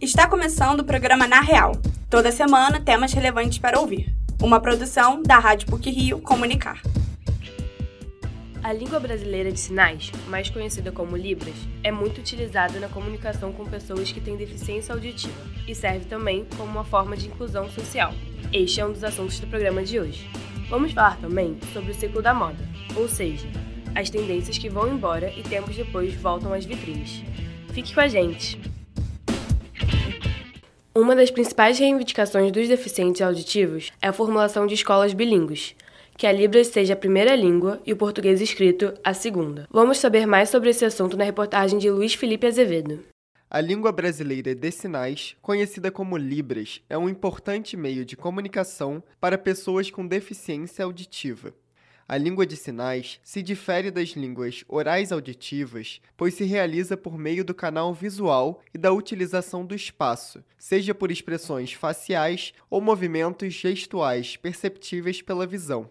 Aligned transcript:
Está 0.00 0.26
começando 0.26 0.80
o 0.80 0.84
programa 0.84 1.28
Na 1.28 1.42
Real. 1.42 1.72
Toda 2.08 2.32
semana, 2.32 2.80
temas 2.80 3.12
relevantes 3.12 3.58
para 3.58 3.78
ouvir. 3.78 4.14
Uma 4.40 4.58
produção 4.58 5.22
da 5.22 5.38
Rádio 5.38 5.68
PUC 5.68 5.90
Rio 5.90 6.18
Comunicar. 6.20 6.80
A 8.62 8.72
língua 8.72 8.98
brasileira 8.98 9.52
de 9.52 9.60
sinais, 9.60 10.10
mais 10.26 10.48
conhecida 10.48 10.90
como 10.90 11.18
Libras, 11.18 11.54
é 11.84 11.92
muito 11.92 12.18
utilizada 12.18 12.80
na 12.80 12.88
comunicação 12.88 13.52
com 13.52 13.66
pessoas 13.66 14.10
que 14.10 14.22
têm 14.22 14.38
deficiência 14.38 14.94
auditiva 14.94 15.46
e 15.68 15.74
serve 15.74 16.06
também 16.06 16.46
como 16.56 16.70
uma 16.70 16.84
forma 16.84 17.14
de 17.14 17.26
inclusão 17.26 17.68
social. 17.68 18.14
Este 18.50 18.80
é 18.80 18.86
um 18.86 18.92
dos 18.92 19.04
assuntos 19.04 19.38
do 19.38 19.48
programa 19.48 19.82
de 19.84 20.00
hoje. 20.00 20.30
Vamos 20.70 20.92
falar 20.92 21.18
também 21.18 21.58
sobre 21.74 21.90
o 21.90 21.94
ciclo 21.94 22.22
da 22.22 22.32
moda, 22.32 22.66
ou 22.96 23.06
seja, 23.06 23.46
as 23.94 24.08
tendências 24.08 24.56
que 24.56 24.70
vão 24.70 24.90
embora 24.90 25.30
e 25.36 25.42
tempos 25.42 25.76
depois 25.76 26.14
voltam 26.14 26.54
às 26.54 26.64
vitrines. 26.64 27.22
Fique 27.74 27.92
com 27.92 28.00
a 28.00 28.08
gente! 28.08 28.69
Uma 30.92 31.14
das 31.14 31.30
principais 31.30 31.78
reivindicações 31.78 32.50
dos 32.50 32.66
deficientes 32.66 33.22
auditivos 33.22 33.92
é 34.02 34.08
a 34.08 34.12
formulação 34.12 34.66
de 34.66 34.74
escolas 34.74 35.14
bilíngues, 35.14 35.76
que 36.18 36.26
a 36.26 36.32
Libras 36.32 36.66
seja 36.66 36.94
a 36.94 36.96
primeira 36.96 37.36
língua 37.36 37.80
e 37.86 37.92
o 37.92 37.96
português 37.96 38.40
escrito 38.40 38.92
a 39.04 39.14
segunda. 39.14 39.68
Vamos 39.70 39.98
saber 39.98 40.26
mais 40.26 40.48
sobre 40.48 40.70
esse 40.70 40.84
assunto 40.84 41.16
na 41.16 41.22
reportagem 41.22 41.78
de 41.78 41.88
Luiz 41.88 42.14
Felipe 42.14 42.48
Azevedo. 42.48 43.04
A 43.48 43.60
língua 43.60 43.92
brasileira 43.92 44.52
de 44.52 44.70
sinais, 44.72 45.36
conhecida 45.40 45.92
como 45.92 46.16
Libras, 46.16 46.80
é 46.90 46.98
um 46.98 47.08
importante 47.08 47.76
meio 47.76 48.04
de 48.04 48.16
comunicação 48.16 49.00
para 49.20 49.38
pessoas 49.38 49.92
com 49.92 50.04
deficiência 50.04 50.84
auditiva. 50.84 51.54
A 52.12 52.18
língua 52.18 52.44
de 52.44 52.56
sinais 52.56 53.20
se 53.22 53.40
difere 53.40 53.88
das 53.88 54.08
línguas 54.08 54.64
orais 54.66 55.12
auditivas, 55.12 56.00
pois 56.16 56.34
se 56.34 56.42
realiza 56.42 56.96
por 56.96 57.16
meio 57.16 57.44
do 57.44 57.54
canal 57.54 57.94
visual 57.94 58.60
e 58.74 58.78
da 58.78 58.92
utilização 58.92 59.64
do 59.64 59.76
espaço, 59.76 60.42
seja 60.58 60.92
por 60.92 61.12
expressões 61.12 61.72
faciais 61.72 62.52
ou 62.68 62.80
movimentos 62.80 63.54
gestuais 63.54 64.36
perceptíveis 64.36 65.22
pela 65.22 65.46
visão. 65.46 65.88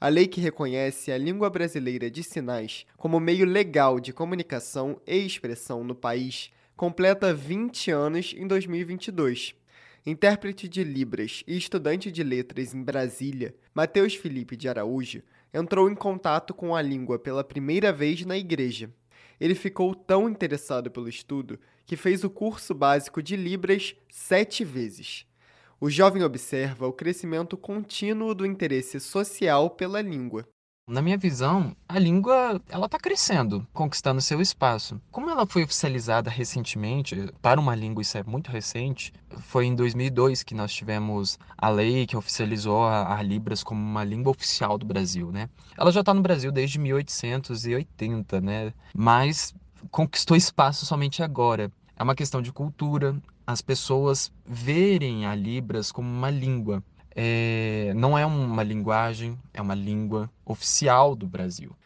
A 0.00 0.08
lei 0.08 0.26
que 0.26 0.40
reconhece 0.40 1.12
a 1.12 1.16
língua 1.16 1.48
brasileira 1.48 2.10
de 2.10 2.24
sinais 2.24 2.84
como 2.96 3.20
meio 3.20 3.46
legal 3.46 4.00
de 4.00 4.12
comunicação 4.12 5.00
e 5.06 5.16
expressão 5.18 5.84
no 5.84 5.94
país 5.94 6.50
completa 6.76 7.32
20 7.32 7.88
anos 7.92 8.34
em 8.36 8.48
2022. 8.48 9.54
Intérprete 10.04 10.68
de 10.68 10.82
Libras 10.82 11.44
e 11.46 11.56
estudante 11.56 12.10
de 12.10 12.24
letras 12.24 12.74
em 12.74 12.82
Brasília, 12.82 13.54
Mateus 13.72 14.16
Felipe 14.16 14.56
de 14.56 14.68
Araújo 14.68 15.22
entrou 15.54 15.88
em 15.88 15.94
contato 15.94 16.52
com 16.52 16.74
a 16.74 16.82
língua 16.82 17.20
pela 17.20 17.44
primeira 17.44 17.92
vez 17.92 18.26
na 18.26 18.36
igreja. 18.36 18.90
Ele 19.38 19.54
ficou 19.54 19.94
tão 19.94 20.28
interessado 20.28 20.90
pelo 20.90 21.08
estudo 21.08 21.56
que 21.86 21.96
fez 21.96 22.24
o 22.24 22.30
curso 22.30 22.74
básico 22.74 23.22
de 23.22 23.36
Libras 23.36 23.94
sete 24.10 24.64
vezes. 24.64 25.24
O 25.80 25.88
jovem 25.88 26.24
observa 26.24 26.84
o 26.84 26.92
crescimento 26.92 27.56
contínuo 27.56 28.34
do 28.34 28.44
interesse 28.44 28.98
social 28.98 29.70
pela 29.70 30.02
língua. 30.02 30.48
Na 30.92 31.00
minha 31.00 31.16
visão, 31.16 31.74
a 31.88 31.98
língua 31.98 32.60
ela 32.68 32.84
está 32.84 32.98
crescendo, 32.98 33.66
conquistando 33.72 34.20
seu 34.20 34.42
espaço. 34.42 35.00
Como 35.10 35.30
ela 35.30 35.46
foi 35.46 35.64
oficializada 35.64 36.28
recentemente, 36.28 37.32
para 37.40 37.58
uma 37.58 37.74
língua 37.74 38.02
isso 38.02 38.18
é 38.18 38.22
muito 38.22 38.50
recente, 38.50 39.10
foi 39.38 39.64
em 39.64 39.74
2002 39.74 40.42
que 40.42 40.54
nós 40.54 40.70
tivemos 40.70 41.38
a 41.56 41.70
lei 41.70 42.06
que 42.06 42.14
oficializou 42.14 42.84
a, 42.84 43.16
a 43.16 43.22
Libras 43.22 43.62
como 43.62 43.80
uma 43.80 44.04
língua 44.04 44.32
oficial 44.32 44.76
do 44.76 44.84
Brasil, 44.84 45.32
né? 45.32 45.48
Ela 45.78 45.90
já 45.90 46.00
está 46.00 46.12
no 46.12 46.20
Brasil 46.20 46.52
desde 46.52 46.78
1880, 46.78 48.42
né? 48.42 48.74
Mas 48.94 49.54
conquistou 49.90 50.36
espaço 50.36 50.84
somente 50.84 51.22
agora. 51.22 51.72
É 51.96 52.02
uma 52.02 52.14
questão 52.14 52.42
de 52.42 52.52
cultura, 52.52 53.16
as 53.46 53.62
pessoas 53.62 54.30
verem 54.46 55.24
a 55.24 55.34
Libras 55.34 55.90
como 55.90 56.06
uma 56.06 56.28
língua 56.28 56.84
é, 57.14 57.92
não 57.94 58.16
é 58.16 58.24
uma 58.24 58.62
linguagem, 58.62 59.38
é 59.52 59.60
uma 59.60 59.74
língua 59.74 60.30
oficial 60.44 61.14
do 61.14 61.26
Brasil. 61.26 61.76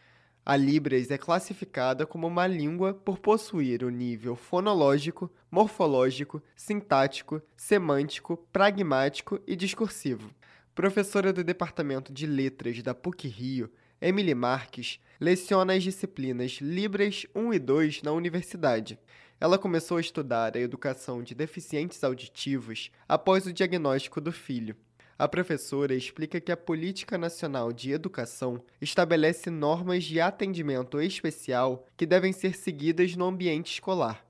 A 0.45 0.55
Libras 0.55 1.11
é 1.11 1.17
classificada 1.17 2.05
como 2.05 2.25
uma 2.25 2.47
língua 2.47 2.93
por 2.93 3.19
possuir 3.19 3.83
o 3.83 3.89
nível 3.89 4.33
fonológico, 4.33 5.29
morfológico, 5.51 6.41
sintático, 6.55 7.41
semântico, 7.57 8.37
pragmático 8.53 9.41
e 9.45 9.57
discursivo. 9.57 10.31
Professora 10.73 11.33
do 11.33 11.43
Departamento 11.43 12.13
de 12.13 12.25
Letras 12.25 12.81
da 12.81 12.93
PUC-Rio, 12.93 13.69
Emily 13.99 14.33
Marques 14.33 15.01
leciona 15.19 15.73
as 15.73 15.83
disciplinas 15.83 16.59
Libras 16.61 17.25
1 17.35 17.53
e 17.53 17.59
2 17.59 18.03
na 18.03 18.13
universidade. 18.13 18.97
Ela 19.41 19.57
começou 19.57 19.97
a 19.97 20.01
estudar 20.01 20.55
a 20.55 20.61
educação 20.61 21.21
de 21.21 21.35
deficientes 21.35 22.01
auditivos 22.05 22.89
após 23.05 23.45
o 23.45 23.51
diagnóstico 23.51 24.21
do 24.21 24.31
filho 24.31 24.77
a 25.17 25.27
professora 25.27 25.95
explica 25.95 26.39
que 26.39 26.51
a 26.51 26.57
Política 26.57 27.17
Nacional 27.17 27.73
de 27.73 27.91
Educação 27.91 28.63
estabelece 28.79 29.49
normas 29.49 30.03
de 30.03 30.21
atendimento 30.21 31.01
especial 31.01 31.85
que 31.97 32.05
devem 32.05 32.31
ser 32.31 32.55
seguidas 32.55 33.15
no 33.15 33.25
ambiente 33.25 33.73
escolar. 33.73 34.23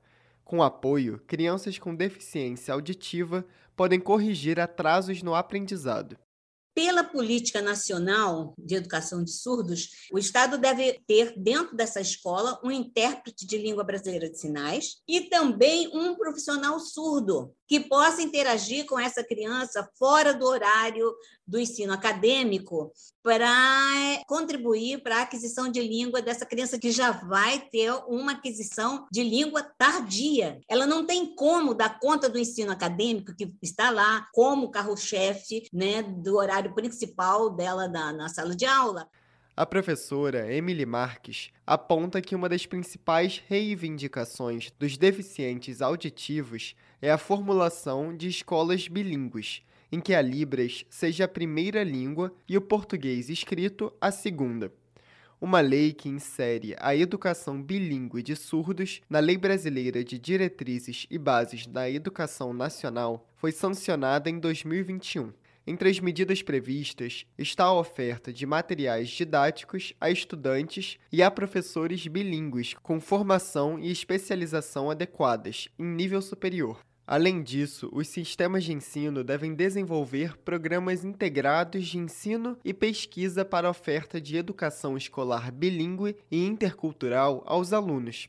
Com 0.45 0.63
apoio, 0.63 1.21
crianças 1.27 1.77
com 1.77 1.93
deficiência 1.93 2.73
auditiva 2.73 3.45
podem 3.75 3.99
corrigir 3.99 4.61
atrasos 4.61 5.21
no 5.21 5.35
aprendizado. 5.35 6.17
Pela 6.77 7.03
política 7.03 7.59
nacional 7.59 8.53
de 8.55 8.75
educação 8.75 9.23
de 9.23 9.31
surdos, 9.31 9.89
o 10.11 10.19
Estado 10.19 10.59
deve 10.59 11.01
ter 11.07 11.33
dentro 11.35 11.75
dessa 11.75 11.99
escola 11.99 12.61
um 12.63 12.69
intérprete 12.69 13.47
de 13.47 13.57
língua 13.57 13.83
brasileira 13.83 14.29
de 14.29 14.39
sinais 14.39 14.97
e 15.07 15.21
também 15.21 15.89
um 15.91 16.13
profissional 16.13 16.79
surdo 16.79 17.51
que 17.67 17.79
possa 17.79 18.21
interagir 18.21 18.85
com 18.85 18.99
essa 18.99 19.23
criança 19.23 19.89
fora 19.97 20.35
do 20.35 20.45
horário 20.45 21.13
do 21.45 21.59
ensino 21.59 21.93
acadêmico 21.93 22.91
para 23.23 23.45
eh, 23.45 24.21
contribuir 24.27 25.01
para 25.01 25.17
a 25.17 25.21
aquisição 25.21 25.69
de 25.69 25.81
língua 25.81 26.21
dessa 26.21 26.45
criança 26.45 26.79
que 26.79 26.91
já 26.91 27.11
vai 27.11 27.59
ter 27.59 27.91
uma 28.07 28.33
aquisição 28.33 29.05
de 29.11 29.23
língua 29.23 29.63
tardia. 29.77 30.59
Ela 30.69 30.85
não 30.85 31.05
tem 31.05 31.35
como 31.35 31.73
dar 31.73 31.99
conta 31.99 32.29
do 32.29 32.37
ensino 32.37 32.71
acadêmico 32.71 33.35
que 33.35 33.53
está 33.61 33.89
lá 33.89 34.27
como 34.33 34.71
carro-chefe 34.71 35.67
né, 35.73 36.03
do 36.03 36.37
horário 36.37 36.66
principal 36.69 37.49
dela 37.49 37.87
na, 37.87 38.13
na 38.13 38.29
sala 38.29 38.55
de 38.55 38.65
aula. 38.65 39.09
A 39.55 39.65
professora 39.65 40.53
Emily 40.53 40.85
Marques 40.85 41.49
aponta 41.65 42.21
que 42.21 42.35
uma 42.35 42.47
das 42.47 42.67
principais 42.67 43.41
reivindicações 43.47 44.71
dos 44.77 44.97
deficientes 44.97 45.81
auditivos 45.81 46.75
é 47.01 47.09
a 47.09 47.17
formulação 47.17 48.15
de 48.15 48.27
escolas 48.27 48.87
bilíngues, 48.87 49.63
em 49.91 49.99
que 49.99 50.13
a 50.13 50.21
Libras 50.21 50.85
seja 50.91 51.25
a 51.25 51.27
primeira 51.27 51.83
língua 51.83 52.31
e 52.47 52.55
o 52.55 52.61
português 52.61 53.29
escrito 53.29 53.91
a 53.99 54.11
segunda. 54.11 54.71
Uma 55.39 55.59
lei 55.59 55.93
que 55.93 56.09
insere 56.09 56.75
a 56.79 56.95
educação 56.95 57.61
bilíngue 57.61 58.23
de 58.23 58.35
surdos 58.35 59.01
na 59.09 59.19
Lei 59.19 59.37
Brasileira 59.37 60.03
de 60.03 60.17
Diretrizes 60.17 61.05
e 61.09 61.17
Bases 61.17 61.67
da 61.67 61.89
Educação 61.89 62.53
Nacional 62.53 63.27
foi 63.35 63.51
sancionada 63.51 64.29
em 64.29 64.39
2021. 64.39 65.31
Entre 65.69 65.89
as 65.89 65.99
medidas 65.99 66.41
previstas 66.41 67.25
está 67.37 67.65
a 67.65 67.73
oferta 67.73 68.31
de 68.31 68.45
materiais 68.45 69.09
didáticos 69.09 69.93
a 69.99 70.09
estudantes 70.09 70.97
e 71.11 71.21
a 71.21 71.29
professores 71.29 72.07
bilíngues 72.07 72.73
com 72.75 73.01
formação 73.01 73.77
e 73.77 73.91
especialização 73.91 74.89
adequadas 74.89 75.67
em 75.77 75.83
nível 75.83 76.21
superior. 76.21 76.79
Além 77.05 77.43
disso, 77.43 77.89
os 77.91 78.07
sistemas 78.07 78.63
de 78.63 78.71
ensino 78.71 79.25
devem 79.25 79.53
desenvolver 79.53 80.37
programas 80.37 81.03
integrados 81.03 81.85
de 81.85 81.97
ensino 81.97 82.57
e 82.63 82.73
pesquisa 82.73 83.43
para 83.43 83.67
a 83.67 83.71
oferta 83.71 84.21
de 84.21 84.37
educação 84.37 84.95
escolar 84.95 85.51
bilíngue 85.51 86.15
e 86.31 86.45
intercultural 86.45 87.43
aos 87.45 87.73
alunos. 87.73 88.27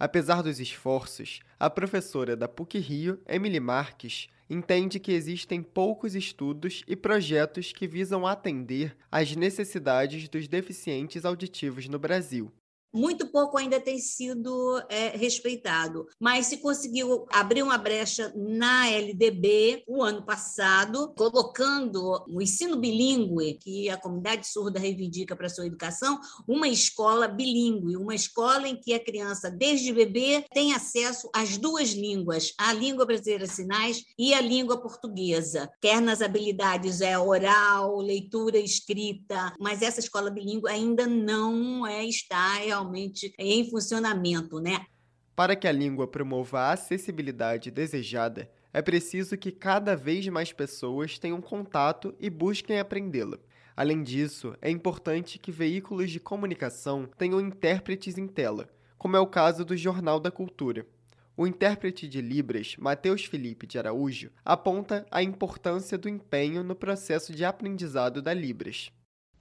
Apesar 0.00 0.42
dos 0.42 0.58
esforços, 0.58 1.40
a 1.58 1.68
professora 1.68 2.34
da 2.34 2.48
PUC-Rio, 2.48 3.20
Emily 3.28 3.60
Marques, 3.60 4.28
entende 4.48 4.98
que 4.98 5.12
existem 5.12 5.62
poucos 5.62 6.14
estudos 6.14 6.82
e 6.88 6.96
projetos 6.96 7.70
que 7.70 7.86
visam 7.86 8.26
atender 8.26 8.96
às 9.12 9.36
necessidades 9.36 10.26
dos 10.26 10.48
deficientes 10.48 11.26
auditivos 11.26 11.86
no 11.86 11.98
Brasil 11.98 12.50
muito 12.92 13.26
pouco 13.28 13.56
ainda 13.56 13.80
tem 13.80 13.98
sido 13.98 14.82
é, 14.88 15.08
respeitado, 15.16 16.06
mas 16.18 16.46
se 16.46 16.58
conseguiu 16.58 17.26
abrir 17.32 17.62
uma 17.62 17.78
brecha 17.78 18.32
na 18.36 18.88
LDB 18.88 19.84
o 19.86 20.02
ano 20.02 20.24
passado, 20.24 21.12
colocando 21.16 22.24
o 22.28 22.42
ensino 22.42 22.76
bilíngue, 22.76 23.54
que 23.54 23.88
a 23.88 23.96
comunidade 23.96 24.46
surda 24.46 24.78
reivindica 24.78 25.36
para 25.36 25.48
sua 25.48 25.66
educação, 25.66 26.20
uma 26.46 26.68
escola 26.68 27.28
bilíngue, 27.28 27.96
uma 27.96 28.14
escola 28.14 28.68
em 28.68 28.76
que 28.76 28.92
a 28.92 29.02
criança, 29.02 29.50
desde 29.50 29.92
bebê, 29.92 30.44
tem 30.52 30.74
acesso 30.74 31.30
às 31.34 31.56
duas 31.56 31.90
línguas, 31.90 32.52
a 32.58 32.72
língua 32.72 33.06
brasileira 33.06 33.46
sinais 33.46 34.04
e 34.18 34.34
a 34.34 34.40
língua 34.40 34.80
portuguesa, 34.80 35.70
quer 35.80 36.00
nas 36.00 36.20
habilidades 36.20 37.00
é, 37.00 37.18
oral, 37.18 37.98
leitura, 37.98 38.58
escrita, 38.58 39.54
mas 39.58 39.82
essa 39.82 40.00
escola 40.00 40.30
bilíngue 40.30 40.68
ainda 40.68 41.06
não 41.06 41.86
é, 41.86 42.04
está 42.04 42.54
realmente 42.54 42.79
em 43.38 43.68
funcionamento, 43.68 44.60
né? 44.60 44.86
Para 45.34 45.56
que 45.56 45.66
a 45.66 45.72
língua 45.72 46.06
promova 46.06 46.60
a 46.60 46.72
acessibilidade 46.72 47.70
desejada, 47.70 48.50
é 48.72 48.80
preciso 48.80 49.36
que 49.36 49.50
cada 49.50 49.96
vez 49.96 50.26
mais 50.28 50.52
pessoas 50.52 51.18
tenham 51.18 51.40
contato 51.40 52.14
e 52.20 52.30
busquem 52.30 52.78
aprendê-la. 52.78 53.38
Além 53.76 54.02
disso, 54.02 54.54
é 54.60 54.70
importante 54.70 55.38
que 55.38 55.50
veículos 55.50 56.10
de 56.10 56.20
comunicação 56.20 57.08
tenham 57.16 57.40
intérpretes 57.40 58.18
em 58.18 58.26
tela, 58.26 58.68
como 58.98 59.16
é 59.16 59.20
o 59.20 59.26
caso 59.26 59.64
do 59.64 59.76
Jornal 59.76 60.20
da 60.20 60.30
Cultura. 60.30 60.86
O 61.36 61.46
intérprete 61.46 62.06
de 62.06 62.20
Libras, 62.20 62.76
Matheus 62.78 63.24
Felipe 63.24 63.66
de 63.66 63.78
Araújo, 63.78 64.30
aponta 64.44 65.06
a 65.10 65.22
importância 65.22 65.96
do 65.96 66.08
empenho 66.08 66.62
no 66.62 66.74
processo 66.74 67.34
de 67.34 67.44
aprendizado 67.44 68.20
da 68.20 68.34
Libras. 68.34 68.92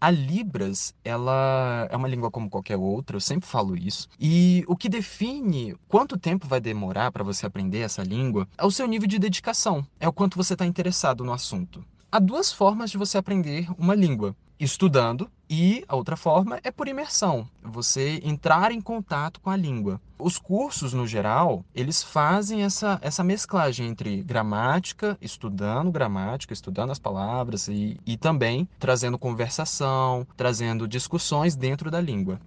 A 0.01 0.09
Libras, 0.09 0.95
ela 1.03 1.85
é 1.91 1.97
uma 1.97 2.07
língua 2.07 2.31
como 2.31 2.49
qualquer 2.49 2.77
outra, 2.77 3.17
eu 3.17 3.19
sempre 3.19 3.49
falo 3.49 3.75
isso. 3.75 4.07
E 4.17 4.63
o 4.65 4.75
que 4.75 4.87
define 4.87 5.75
quanto 5.89 6.17
tempo 6.17 6.47
vai 6.47 6.61
demorar 6.61 7.11
para 7.11 7.21
você 7.23 7.45
aprender 7.45 7.79
essa 7.79 8.01
língua 8.01 8.47
é 8.57 8.65
o 8.65 8.71
seu 8.71 8.87
nível 8.87 9.09
de 9.09 9.19
dedicação, 9.19 9.85
é 9.99 10.07
o 10.07 10.13
quanto 10.13 10.37
você 10.37 10.53
está 10.53 10.65
interessado 10.65 11.25
no 11.25 11.33
assunto. 11.33 11.83
Há 12.11 12.17
duas 12.17 12.51
formas 12.51 12.89
de 12.89 12.97
você 12.97 13.19
aprender 13.19 13.69
uma 13.77 13.93
língua 13.93 14.35
estudando 14.59 15.29
e 15.47 15.85
a 15.87 15.95
outra 15.95 16.17
forma 16.17 16.59
é 16.63 16.71
por 16.71 16.87
imersão, 16.87 17.47
você 17.61 18.19
entrar 18.23 18.71
em 18.71 18.81
contato 18.81 19.39
com 19.39 19.51
a 19.51 19.55
língua. 19.55 20.01
Os 20.17 20.39
cursos, 20.39 20.91
no 20.91 21.05
geral, 21.05 21.63
eles 21.73 22.01
fazem 22.01 22.63
essa, 22.63 22.97
essa 23.03 23.23
mesclagem 23.23 23.87
entre 23.87 24.23
gramática, 24.23 25.15
estudando 25.21 25.91
gramática, 25.91 26.51
estudando 26.51 26.91
as 26.91 26.97
palavras 26.97 27.67
e, 27.67 27.95
e 28.03 28.17
também 28.17 28.67
trazendo 28.79 29.19
conversação, 29.19 30.25
trazendo 30.35 30.87
discussões 30.87 31.55
dentro 31.55 31.91
da 31.91 32.01
língua. 32.01 32.41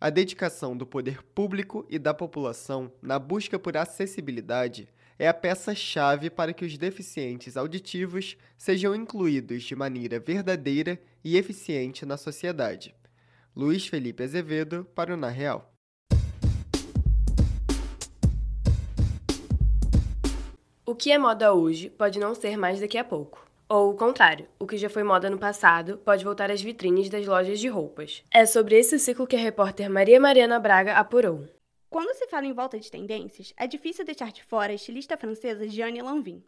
A 0.00 0.10
dedicação 0.10 0.76
do 0.76 0.84
poder 0.84 1.22
público 1.22 1.86
e 1.88 2.00
da 2.00 2.12
população 2.12 2.90
na 3.00 3.18
busca 3.18 3.60
por 3.60 3.76
acessibilidade 3.76 4.88
é 5.18 5.28
a 5.28 5.34
peça-chave 5.34 6.30
para 6.30 6.52
que 6.52 6.64
os 6.64 6.76
deficientes 6.76 7.56
auditivos 7.56 8.36
sejam 8.56 8.94
incluídos 8.94 9.62
de 9.62 9.76
maneira 9.76 10.18
verdadeira 10.18 11.00
e 11.22 11.36
eficiente 11.36 12.04
na 12.04 12.16
sociedade. 12.16 12.94
Luiz 13.56 13.86
Felipe 13.86 14.22
Azevedo, 14.22 14.84
para 14.94 15.14
o 15.14 15.16
Na 15.16 15.28
Real. 15.28 15.72
O 20.86 20.94
que 20.94 21.10
é 21.10 21.18
moda 21.18 21.54
hoje 21.54 21.88
pode 21.90 22.18
não 22.18 22.34
ser 22.34 22.56
mais 22.56 22.80
daqui 22.80 22.98
a 22.98 23.04
pouco. 23.04 23.44
Ou 23.68 23.90
o 23.90 23.96
contrário, 23.96 24.46
o 24.58 24.66
que 24.66 24.76
já 24.76 24.90
foi 24.90 25.02
moda 25.02 25.30
no 25.30 25.38
passado 25.38 25.98
pode 26.04 26.24
voltar 26.24 26.50
às 26.50 26.60
vitrines 26.60 27.08
das 27.08 27.26
lojas 27.26 27.58
de 27.58 27.68
roupas. 27.68 28.22
É 28.30 28.44
sobre 28.44 28.78
esse 28.78 28.98
ciclo 28.98 29.26
que 29.26 29.34
a 29.34 29.38
repórter 29.38 29.88
Maria 29.88 30.20
Mariana 30.20 30.60
Braga 30.60 30.94
apurou. 30.94 31.48
Quando 31.94 32.12
se 32.16 32.26
fala 32.26 32.44
em 32.44 32.52
volta 32.52 32.76
de 32.76 32.90
tendências, 32.90 33.54
é 33.56 33.68
difícil 33.68 34.04
deixar 34.04 34.32
de 34.32 34.42
fora 34.42 34.72
a 34.72 34.74
estilista 34.74 35.16
francesa 35.16 35.68
Jeanne 35.68 36.02
Lanvin. 36.02 36.42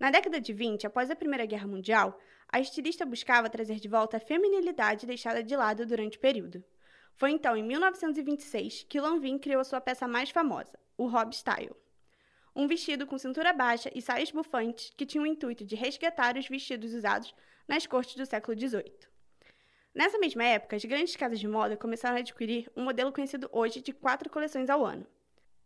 Na 0.00 0.10
década 0.10 0.40
de 0.40 0.52
20, 0.52 0.84
após 0.84 1.08
a 1.08 1.14
Primeira 1.14 1.46
Guerra 1.46 1.68
Mundial, 1.68 2.18
a 2.48 2.58
estilista 2.58 3.06
buscava 3.06 3.48
trazer 3.48 3.78
de 3.78 3.86
volta 3.86 4.16
a 4.16 4.20
feminilidade 4.20 5.06
deixada 5.06 5.44
de 5.44 5.54
lado 5.54 5.86
durante 5.86 6.18
o 6.18 6.20
período. 6.20 6.64
Foi 7.14 7.30
então, 7.30 7.56
em 7.56 7.62
1926, 7.62 8.84
que 8.88 9.00
Lanvin 9.00 9.38
criou 9.38 9.62
sua 9.62 9.80
peça 9.80 10.08
mais 10.08 10.30
famosa, 10.30 10.76
o 10.98 11.06
Rob 11.06 11.32
Style. 11.36 11.76
Um 12.56 12.66
vestido 12.66 13.06
com 13.06 13.16
cintura 13.16 13.52
baixa 13.52 13.92
e 13.94 14.02
saias 14.02 14.32
bufantes 14.32 14.92
que 14.96 15.06
tinha 15.06 15.22
o 15.22 15.26
intuito 15.28 15.64
de 15.64 15.76
resgatar 15.76 16.36
os 16.36 16.48
vestidos 16.48 16.94
usados 16.94 17.32
nas 17.68 17.86
cortes 17.86 18.16
do 18.16 18.26
século 18.26 18.58
XVIII. 18.58 19.09
Nessa 19.92 20.18
mesma 20.18 20.44
época, 20.44 20.76
as 20.76 20.84
grandes 20.84 21.16
casas 21.16 21.40
de 21.40 21.48
moda 21.48 21.76
começaram 21.76 22.16
a 22.16 22.20
adquirir 22.20 22.70
um 22.76 22.84
modelo 22.84 23.12
conhecido 23.12 23.50
hoje 23.52 23.80
de 23.80 23.92
quatro 23.92 24.30
coleções 24.30 24.70
ao 24.70 24.84
ano. 24.84 25.04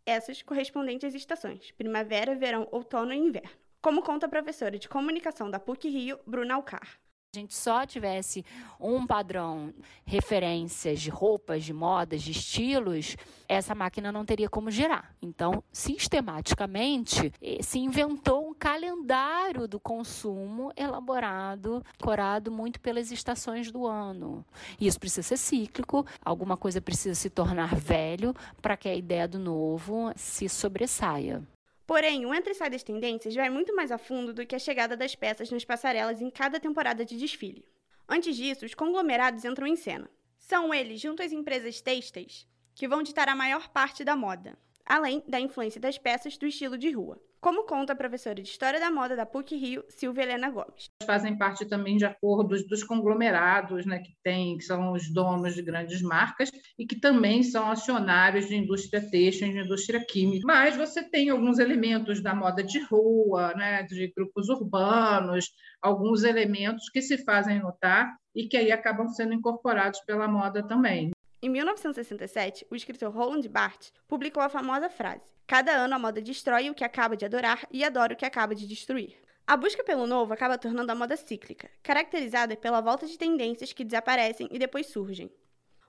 Essas 0.03 0.41
correspondentes 0.41 1.07
às 1.07 1.13
estações 1.13 1.71
primavera, 1.71 2.35
verão, 2.35 2.67
outono 2.71 3.13
e 3.13 3.17
inverno. 3.17 3.49
Como 3.81 4.01
conta 4.01 4.25
a 4.25 4.29
professora 4.29 4.79
de 4.79 4.89
comunicação 4.89 5.49
da 5.51 5.59
PUC 5.59 5.89
Rio, 5.89 6.19
Bruna 6.25 6.55
Alcar 6.55 6.99
a 7.35 7.39
gente 7.39 7.53
só 7.53 7.85
tivesse 7.85 8.45
um 8.79 9.05
padrão, 9.05 9.73
referências 10.05 11.01
de 11.01 11.09
roupas, 11.09 11.63
de 11.63 11.73
modas, 11.73 12.21
de 12.21 12.31
estilos, 12.31 13.17
essa 13.47 13.75
máquina 13.75 14.11
não 14.11 14.25
teria 14.25 14.49
como 14.49 14.71
girar. 14.71 15.13
Então, 15.21 15.63
sistematicamente, 15.71 17.33
eh, 17.41 17.61
se 17.61 17.79
inventou 17.79 18.44
calendário 18.65 19.67
do 19.67 19.79
consumo 19.79 20.73
elaborado, 20.75 21.85
corado 22.01 22.51
muito 22.51 22.79
pelas 22.79 23.11
estações 23.11 23.71
do 23.71 23.85
ano. 23.85 24.43
Isso 24.81 24.99
precisa 24.99 25.21
ser 25.21 25.37
cíclico, 25.37 26.03
alguma 26.19 26.57
coisa 26.57 26.81
precisa 26.81 27.13
se 27.13 27.29
tornar 27.29 27.75
velho 27.75 28.33
para 28.63 28.75
que 28.75 28.89
a 28.89 28.95
ideia 28.95 29.27
do 29.27 29.37
novo 29.37 30.11
se 30.15 30.49
sobressaia. 30.49 31.47
Porém, 31.85 32.25
o 32.25 32.33
entre 32.33 32.53
e 32.53 32.55
sai 32.55 32.71
das 32.71 32.81
tendências 32.81 33.35
vai 33.35 33.51
muito 33.51 33.75
mais 33.75 33.91
a 33.91 33.99
fundo 33.99 34.33
do 34.33 34.43
que 34.47 34.55
a 34.55 34.59
chegada 34.59 34.97
das 34.97 35.13
peças 35.13 35.51
nas 35.51 35.63
passarelas 35.63 36.19
em 36.19 36.31
cada 36.31 36.59
temporada 36.59 37.05
de 37.05 37.17
desfile. 37.17 37.63
Antes 38.09 38.35
disso, 38.35 38.65
os 38.65 38.73
conglomerados 38.73 39.45
entram 39.45 39.67
em 39.67 39.75
cena. 39.75 40.09
São 40.39 40.73
eles, 40.73 40.99
junto 40.99 41.21
às 41.21 41.31
empresas 41.31 41.81
têxteis, 41.81 42.47
que 42.73 42.87
vão 42.87 43.03
ditar 43.03 43.29
a 43.29 43.35
maior 43.35 43.69
parte 43.69 44.03
da 44.03 44.15
moda, 44.15 44.57
além 44.85 45.23
da 45.27 45.39
influência 45.39 45.81
das 45.81 45.97
peças 45.97 46.37
do 46.37 46.45
estilo 46.45 46.77
de 46.77 46.91
rua 46.91 47.19
como 47.45 47.61
conta 47.61 47.93
a 47.93 47.95
professora 47.95 48.41
de 48.41 48.49
História 48.49 48.79
da 48.79 48.89
Moda 48.89 49.15
da 49.15 49.23
PUC-Rio, 49.23 49.83
Silvia 49.87 50.23
Helena 50.23 50.49
Gomes. 50.49 50.89
Fazem 51.05 51.37
parte 51.37 51.63
também 51.63 51.95
de 51.95 52.03
acordos 52.03 52.67
dos 52.67 52.83
conglomerados, 52.83 53.85
né, 53.85 53.99
que, 53.99 54.15
tem, 54.23 54.57
que 54.57 54.63
são 54.63 54.93
os 54.93 55.13
donos 55.13 55.53
de 55.53 55.61
grandes 55.61 56.01
marcas 56.01 56.49
e 56.75 56.87
que 56.87 56.99
também 56.99 57.43
são 57.43 57.69
acionários 57.69 58.47
de 58.47 58.55
indústria 58.55 58.99
têxtil 59.11 59.51
de 59.51 59.59
indústria 59.59 60.03
química. 60.03 60.41
Mas 60.43 60.75
você 60.75 61.07
tem 61.07 61.29
alguns 61.29 61.59
elementos 61.59 62.19
da 62.19 62.33
moda 62.33 62.63
de 62.63 62.79
rua, 62.85 63.53
né, 63.53 63.83
de 63.83 64.11
grupos 64.17 64.49
urbanos, 64.49 65.45
alguns 65.79 66.23
elementos 66.23 66.89
que 66.89 66.99
se 66.99 67.23
fazem 67.23 67.59
notar 67.59 68.11
e 68.33 68.47
que 68.47 68.57
aí 68.57 68.71
acabam 68.71 69.07
sendo 69.09 69.35
incorporados 69.35 69.99
pela 70.07 70.27
moda 70.27 70.67
também. 70.67 71.11
Em 71.45 71.49
1967, 71.49 72.65
o 72.71 72.75
escritor 72.75 73.13
Roland 73.13 73.47
Barthes 73.47 73.93
publicou 74.07 74.41
a 74.41 74.49
famosa 74.49 74.89
frase: 74.89 75.31
Cada 75.45 75.73
ano 75.73 75.93
a 75.93 75.99
moda 75.99 76.19
destrói 76.19 76.71
o 76.71 76.73
que 76.73 76.83
acaba 76.83 77.15
de 77.15 77.23
adorar 77.23 77.67
e 77.69 77.83
adora 77.83 78.15
o 78.15 78.17
que 78.17 78.25
acaba 78.25 78.55
de 78.55 78.65
destruir. 78.65 79.15
A 79.45 79.55
busca 79.55 79.83
pelo 79.83 80.07
novo 80.07 80.33
acaba 80.33 80.57
tornando 80.57 80.91
a 80.91 80.95
moda 80.95 81.15
cíclica, 81.15 81.69
caracterizada 81.83 82.57
pela 82.57 82.81
volta 82.81 83.05
de 83.05 83.15
tendências 83.15 83.71
que 83.71 83.83
desaparecem 83.83 84.49
e 84.49 84.57
depois 84.57 84.87
surgem. 84.87 85.29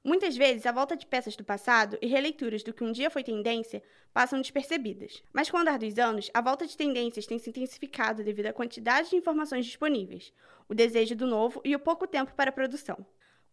Muitas 0.05 0.37
vezes, 0.37 0.67
a 0.67 0.73
volta 0.73 0.94
de 0.94 1.06
peças 1.06 1.35
do 1.35 1.43
passado 1.43 1.97
e 2.03 2.06
releituras 2.06 2.62
do 2.62 2.75
que 2.75 2.85
um 2.85 2.93
dia 2.93 3.08
foi 3.08 3.25
tendência 3.25 3.82
passam 4.12 4.38
despercebidas. 4.38 5.23
Mas 5.32 5.50
com 5.50 5.56
o 5.56 5.61
andar 5.61 5.79
dos 5.79 5.99
anos, 5.99 6.31
a 6.35 6.43
volta 6.43 6.67
de 6.67 6.76
tendências 6.76 7.25
tem 7.25 7.39
se 7.39 7.48
intensificado 7.48 8.22
devido 8.22 8.48
à 8.48 8.53
quantidade 8.53 9.08
de 9.08 9.17
informações 9.17 9.65
disponíveis, 9.65 10.34
o 10.69 10.75
desejo 10.75 11.17
do 11.17 11.27
novo 11.27 11.63
e 11.65 11.75
o 11.75 11.79
pouco 11.79 12.06
tempo 12.06 12.34
para 12.34 12.51
a 12.51 12.53
produção. 12.53 13.06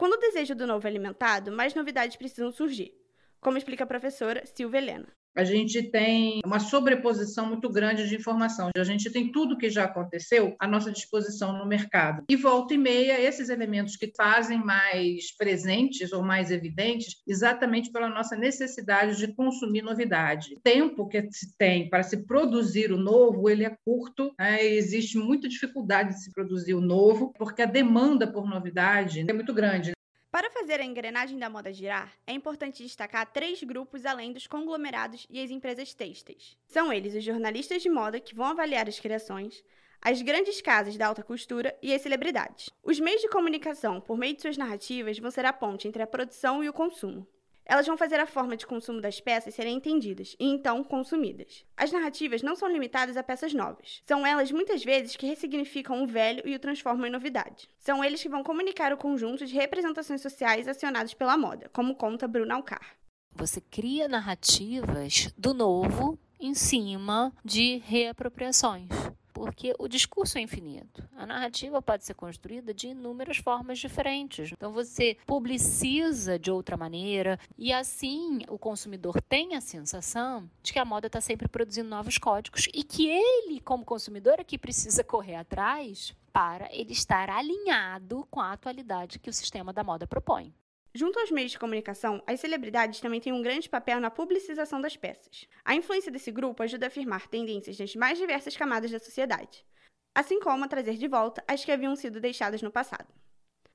Quando 0.04 0.16
o 0.16 0.20
desejo 0.20 0.54
do 0.54 0.68
novo 0.68 0.86
é 0.86 0.90
alimentado, 0.90 1.50
mais 1.50 1.74
novidades 1.74 2.18
precisam 2.18 2.52
surgir, 2.52 2.94
como 3.40 3.58
explica 3.58 3.86
a 3.86 3.88
professora 3.88 4.46
Silvia 4.46 4.80
Helena 4.80 5.08
a 5.36 5.44
gente 5.44 5.82
tem 5.84 6.42
uma 6.46 6.60
sobreposição 6.60 7.48
muito 7.48 7.70
grande 7.70 8.08
de 8.08 8.16
informação. 8.16 8.70
A 8.76 8.84
gente 8.84 9.12
tem 9.12 9.32
tudo 9.32 9.58
que 9.58 9.70
já 9.70 9.86
aconteceu 9.86 10.56
à 10.60 10.68
nossa 10.68 10.92
disposição 10.92 11.58
no 11.58 11.66
mercado. 11.66 12.24
E 12.30 12.36
volta 12.36 12.74
e 12.74 12.78
meia, 12.78 13.20
esses 13.20 13.50
elementos 13.50 13.96
que 13.96 14.12
fazem 14.16 14.64
mais 14.64 15.36
presentes 15.36 16.12
ou 16.14 16.22
mais 16.22 16.52
evidentes, 16.52 17.22
exatamente 17.28 17.92
pela 17.92 18.10
nossa 18.10 18.36
necessidade 18.36 19.18
de 19.18 19.34
consumir 19.34 19.82
novidade. 19.82 20.56
O 20.56 20.60
tempo 20.62 21.08
que 21.08 21.28
se 21.32 21.58
tem 21.58 21.90
para 21.90 22.04
se 22.04 22.26
produzir 22.26 22.92
o 22.92 22.98
novo, 22.98 23.50
ele 23.50 23.66
é 23.66 23.76
curto, 23.84 24.34
né? 24.38 24.64
existe 24.64 25.18
muita 25.18 25.48
dificuldade 25.48 26.10
de 26.10 26.24
se 26.24 26.32
produzir 26.32 26.74
o 26.74 26.82
novo, 26.82 27.34
porque 27.38 27.62
a 27.62 27.66
demanda 27.66 28.28
por 28.28 28.48
novidade 28.48 29.26
é 29.28 29.34
muito 29.34 29.54
grande. 29.54 29.94
Para 30.34 30.50
fazer 30.50 30.80
a 30.80 30.84
engrenagem 30.84 31.38
da 31.38 31.48
moda 31.48 31.72
girar, 31.72 32.12
é 32.26 32.34
importante 32.34 32.82
destacar 32.82 33.32
três 33.32 33.62
grupos 33.62 34.04
além 34.04 34.34
dos 34.34 34.48
conglomerados 34.48 35.28
e 35.30 35.40
as 35.40 35.52
empresas 35.52 35.94
têxteis. 35.94 36.58
São 36.66 36.92
eles 36.92 37.14
os 37.14 37.24
jornalistas 37.24 37.84
de 37.84 37.90
moda 37.92 38.20
que 38.20 38.34
vão 38.34 38.48
avaliar 38.48 38.90
as 38.90 39.00
criações, 39.00 39.64
as 40.02 40.24
grandes 40.24 40.60
casas 40.60 40.98
da 40.98 41.06
alta 41.06 41.22
costura 41.22 41.78
e 41.84 41.94
as 41.94 42.02
celebridades. 42.02 42.72
Os 42.82 43.00
meios 43.00 43.22
de 43.22 43.30
comunicação, 43.30 44.02
por 44.02 44.18
meio 44.18 44.36
de 44.36 44.42
suas 44.42 44.58
narrativas, 44.58 45.20
vão 45.20 45.30
ser 45.30 45.46
a 45.46 45.54
ponte 45.54 45.88
entre 45.88 46.02
a 46.02 46.08
produção 46.08 46.64
e 46.64 46.68
o 46.68 46.74
consumo. 46.74 47.28
Elas 47.66 47.88
vão 47.88 47.98
fazer 47.98 48.20
a 48.20 48.26
forma 48.26 48.58
de 48.58 48.68
consumo 48.68 49.00
das 49.00 49.20
peças 49.20 49.56
serem 49.56 49.78
entendidas 49.78 50.36
e 50.40 50.46
então 50.46 50.84
consumidas. 50.84 51.66
As 51.78 51.92
narrativas 51.92 52.42
não 52.42 52.56
são 52.56 52.68
limitadas 52.68 53.16
a 53.16 53.24
peças 53.24 53.54
novas. 53.54 54.02
São 54.06 54.26
elas 54.26 54.52
muitas 54.52 54.84
vezes 54.84 55.16
que 55.16 55.28
ressignificam 55.28 56.04
o 56.04 56.08
velho 56.08 56.44
e 56.46 56.56
o 56.56 56.60
transformam 56.60 57.08
em 57.08 57.12
novidade. 57.12 57.70
São 57.80 58.04
eles 58.04 58.22
que 58.22 58.30
vão 58.30 58.44
comunicar 58.44 58.92
o 58.92 58.98
conjunto 58.98 59.46
de 59.46 59.54
representações 59.54 60.22
sociais 60.22 60.68
acionadas 60.68 61.14
pela 61.14 61.38
moda, 61.38 61.70
como 61.72 61.96
conta 61.96 62.28
Bruna 62.28 62.56
Alcar. 62.56 62.96
Você 63.36 63.60
cria 63.60 64.08
narrativas 64.08 65.34
do 65.38 65.54
novo 65.54 66.20
em 66.40 66.54
cima 66.54 67.34
de 67.44 67.82
reapropriações. 67.86 68.90
Porque 69.34 69.74
o 69.80 69.88
discurso 69.88 70.38
é 70.38 70.42
infinito. 70.42 71.04
A 71.16 71.26
narrativa 71.26 71.82
pode 71.82 72.06
ser 72.06 72.14
construída 72.14 72.74
de 72.74 72.90
inúmeras 72.90 73.38
formas 73.38 73.80
diferentes. 73.80 74.52
Então 74.52 74.72
você 74.72 75.18
publiciza 75.26 76.38
de 76.38 76.52
outra 76.52 76.78
maneira 76.78 77.40
e 77.58 77.74
assim 77.74 78.42
o 78.48 78.58
consumidor 78.58 79.22
tem 79.22 79.56
a 79.56 79.62
sensação 79.62 80.50
de 80.62 80.72
que 80.72 80.80
a 80.80 80.86
moda 80.86 81.08
está 81.08 81.20
sempre 81.20 81.48
produzindo 81.48 81.90
novos 81.90 82.18
códigos 82.18 82.68
e 82.74 82.84
que 82.84 83.08
ele, 83.08 83.60
como 83.60 83.84
consumidor, 83.84 84.36
é 84.40 84.44
que 84.44 84.58
precisa 84.58 85.04
correr 85.04 85.36
atrás 85.36 86.14
para 86.32 86.68
ele 86.74 86.94
estar 86.94 87.30
alinhado 87.30 88.28
com 88.30 88.40
a 88.40 88.52
atualidade 88.52 89.20
que 89.20 89.30
o 89.30 89.34
sistema 89.34 89.72
da 89.72 89.84
moda 89.84 90.08
propõe. 90.08 90.54
Junto 90.96 91.20
aos 91.20 91.32
meios 91.32 91.52
de 91.52 91.58
comunicação, 91.58 92.22
as 92.28 92.40
celebridades 92.40 93.00
também 93.00 93.20
têm 93.20 93.34
um 93.34 93.42
grande 93.42 93.68
papel 93.68 94.00
na 94.00 94.12
publicização 94.12 94.80
das 94.80 94.96
peças. 94.96 95.48
A 95.66 95.74
influência 95.74 96.12
desse 96.12 96.32
grupo 96.32 96.62
ajuda 96.62 96.86
a 96.86 96.88
afirmar 96.88 97.28
tendências 97.28 97.80
nas 97.80 97.96
mais 97.96 98.20
diversas 98.20 98.56
camadas 98.56 98.92
da 98.92 99.00
sociedade, 99.00 99.66
assim 100.14 100.40
como 100.40 100.64
a 100.64 100.68
trazer 100.68 100.94
de 100.94 101.08
volta 101.08 101.44
as 101.48 101.66
que 101.66 101.72
haviam 101.72 101.96
sido 101.96 102.22
deixadas 102.22 102.62
no 102.62 102.70
passado. 102.70 103.12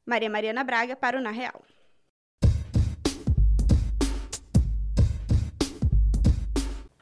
Maria 0.06 0.30
Mariana 0.30 0.62
Braga 0.62 0.94
para 0.94 1.18
o 1.18 1.20
Na 1.20 1.32
Real. 1.32 1.60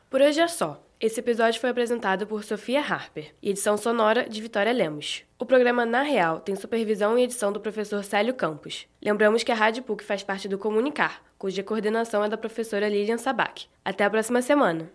Por 0.08 0.22
hoje 0.22 0.40
é 0.40 0.48
só. 0.48 0.85
Esse 0.98 1.20
episódio 1.20 1.60
foi 1.60 1.68
apresentado 1.68 2.26
por 2.26 2.42
Sofia 2.42 2.80
Harper 2.80 3.34
e 3.42 3.50
edição 3.50 3.76
sonora 3.76 4.26
de 4.26 4.40
Vitória 4.40 4.72
Lemos. 4.72 5.24
O 5.38 5.44
programa 5.44 5.84
Na 5.84 6.00
Real 6.00 6.40
tem 6.40 6.56
supervisão 6.56 7.18
e 7.18 7.22
edição 7.22 7.52
do 7.52 7.60
professor 7.60 8.02
Célio 8.02 8.32
Campos. 8.32 8.86
Lembramos 9.04 9.42
que 9.42 9.52
a 9.52 9.54
Rádio 9.54 9.82
PUC 9.82 10.02
faz 10.02 10.22
parte 10.22 10.48
do 10.48 10.56
Comunicar, 10.56 11.22
cuja 11.36 11.62
coordenação 11.62 12.24
é 12.24 12.30
da 12.30 12.38
professora 12.38 12.88
Lilian 12.88 13.18
Sabac. 13.18 13.66
Até 13.84 14.04
a 14.04 14.10
próxima 14.10 14.40
semana! 14.40 14.90